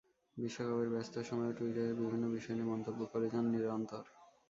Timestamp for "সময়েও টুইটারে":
1.29-1.93